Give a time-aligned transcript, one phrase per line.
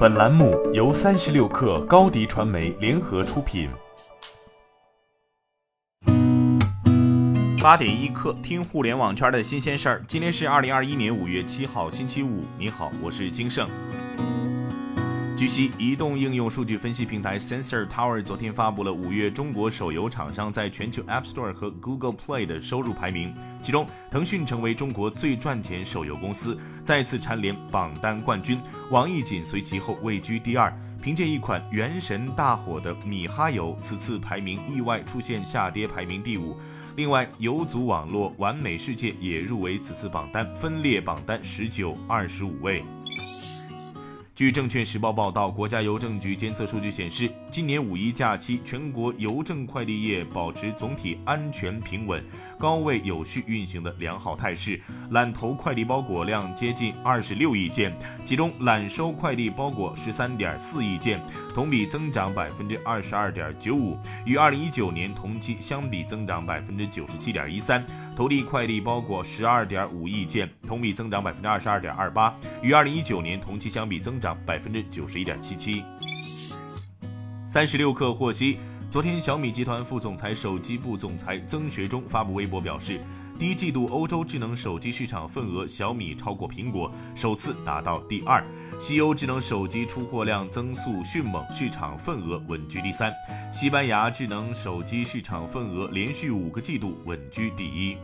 [0.00, 3.68] 本栏目由三十六氪高低传媒联合出品。
[7.62, 10.02] 八点一刻，听互联网圈的新鲜事儿。
[10.08, 12.44] 今天是二零二一年五月七号，星期五。
[12.56, 13.68] 你好，我是金盛。
[15.36, 28.60] 据悉，移动应用数据分析平台 Sensor Tower 昨天发布了五月中国手游厂商在全球 App Store 和 Google Play 的收入排名，其中腾讯成为中国最赚钱手游公司，再次蝉联榜单冠军，
[28.90, 30.72] 网易紧随其后位居第二。
[31.00, 36.58] 凭借一款《原神》大火的米哈游，此次排名意外出现下跌，排名第五。
[36.96, 42.84] 另外，游族网络、完美世界也入围此次榜单，分列榜单十九、二十五位。
[44.34, 52.24] 据证券时报报道，国家邮政局监测数据显示，今年五一假期，全国邮政快递业保持总体安全平稳、
[52.56, 54.80] 高位有序运行的良好态势。
[55.10, 57.92] 揽投快递包裹量接近二十六亿件，
[58.24, 61.20] 其中揽收快递包裹十三点四亿件，
[61.52, 67.84] 同比增长百分之二十二点九五，与二零一九年同期相比增长百分之九十七点一三。
[68.14, 74.30] 投递快递包裹十二点五亿件，同比增长百分之二十二点二八，与二零一九年同期相比增长。
[74.46, 75.82] 百分之九十一点七七。
[77.52, 83.00] 三十六氪获悉，昨天小米集团副总裁、手机部总裁曾学忠发布微博表示，
[83.40, 88.40] 第一季度欧洲智能手机市场份额小米超过苹果，首次达到第二；
[88.78, 93.10] 西欧智能手机出货量增速迅猛，市场份额稳居第三；
[93.52, 97.96] 西班牙智能手机市场份额连续五个季度稳居第一。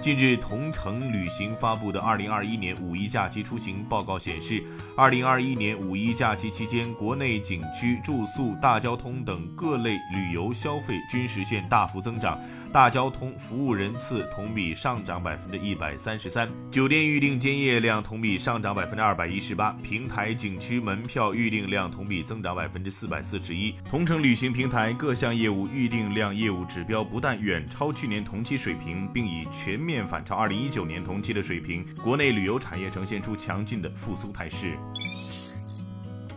[0.00, 4.62] 近日，同程旅行发布的《二零二一年五一假期出行报告》显示，
[4.96, 12.38] 二零二一年五一假期期间，国内景区、住宿、大交通等各类旅游消费均实现大幅增长。
[12.70, 23.74] 大交通服务人次同比上涨百分之一百三十三，酒店预订间夜量同比上涨百分之二百一十八，平台景区门票预订量同比增长百分之四百四十一。
[23.88, 34.76] 同城旅行平台各项业务预订量业务指标不但远超去年同期水平，并已全面反超二零一九年同期的水平，国内旅游产业呈现出强劲的复苏态势。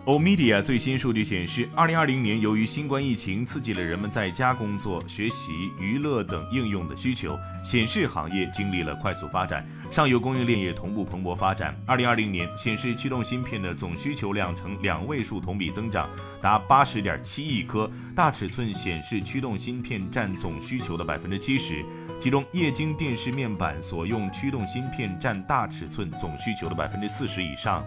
[0.05, 11.79] 欧 media 最新数据显示，二零二零年由于新冠疫情刺激了人们在家工作、学习、娱乐等应用的需求，显示行业经历了快速发展，上游供应链也同步蓬勃发展。
[11.85, 16.09] 二零二零年，显示驱动芯片的总需求量呈两位数同比增长，
[16.41, 21.85] 达八十点七亿颗，大尺寸显示驱动芯片占总需求的百分之七十，
[22.19, 27.85] 其中液晶电视面板所用驱动芯片占大尺寸总需求的百分之四十以上。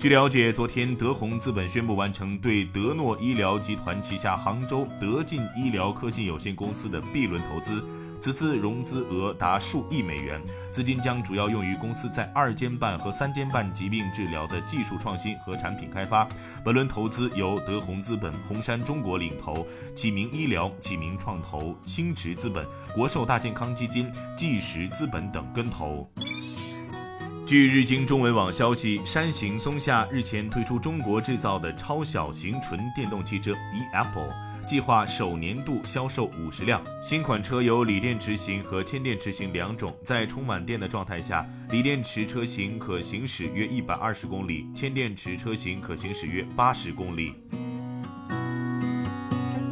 [0.00, 7.84] 据了解，昨天德宏资本宣布完成对德诺医疗集团旗下杭州德进医疗科技有限公司的 B 轮投资，
[8.18, 10.40] 此次融资额达数亿美元，
[10.72, 16.26] 资金将主要用于公司在二尖瓣和三尖瓣疾病治疗的技术创新和产品开发。
[16.64, 26.10] 本轮投资由德宏资本、红杉中国领投，启明医疗、启明创投、青驰资本、国寿大健康基金、纪实资本等跟投。
[27.50, 34.32] 据日经中文网消息，山形松下日前推出中国制造的超小型纯电动汽车 e-Apple，
[34.64, 36.80] 计划首年度销售五十辆。
[37.02, 47.34] 新款车有锂电池型和铅电池型两种，在充满电的状态下，锂电池车型可行驶约一百二十公里，铅电池车型可行驶约八十公里。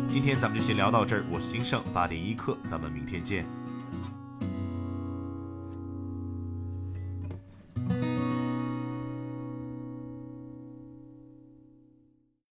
[0.08, 3.46] 今天咱们就先聊到这儿，我是金盛八点一刻，咱们明天见。